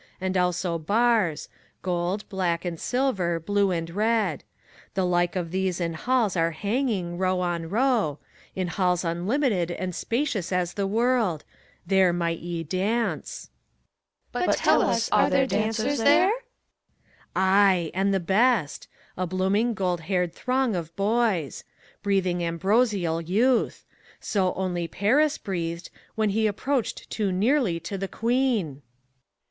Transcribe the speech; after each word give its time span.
And 0.19 0.35
also 0.35 0.79
bars— 0.79 1.47
gold, 1.83 2.27
black 2.27 2.65
and 2.65 2.79
silver, 2.79 3.39
blue 3.39 3.69
and 3.69 3.87
red. 3.91 4.43
The 4.95 5.05
like 5.05 5.35
of 5.35 5.51
these 5.51 5.79
in 5.79 5.93
halls 5.93 6.35
are 6.35 6.49
hanging, 6.49 7.19
row 7.19 7.39
on 7.41 7.69
row,— 7.69 8.17
In 8.55 8.67
halls 8.69 9.05
unlimited 9.05 9.69
and 9.69 9.93
spacious 9.93 10.51
as 10.51 10.73
the 10.73 10.87
world: 10.87 11.43
There 11.85 12.11
might 12.13 12.39
ye 12.39 12.63
dance! 12.63 13.51
CHORUS. 14.33 14.45
But 14.47 14.57
tell 14.57 14.81
us, 14.81 15.07
are 15.09 15.29
there 15.29 15.45
dancers 15.45 15.99
there 15.99 16.29
t 16.31 16.33
PHORKYAS. 16.33 16.41
Ay, 17.35 17.91
and 17.93 18.11
the 18.11 18.19
best!— 18.19 18.87
a 19.15 19.27
blooming, 19.27 19.75
gold 19.75 20.01
haired 20.01 20.33
throng 20.33 20.75
of 20.75 20.95
boys. 20.95 21.63
Breathing 22.01 22.43
ambrosial 22.43 23.21
youth 23.21 23.85
I 23.87 23.93
So 24.19 24.53
only 24.55 24.87
Paris 24.87 25.37
breathed. 25.37 25.91
When 26.15 26.31
he 26.31 26.47
approached 26.47 27.07
too 27.11 27.31
nearly 27.31 27.79
to 27.81 27.99
the 27.99 28.07
Queen. 28.07 28.65
HELENA. 28.65 28.81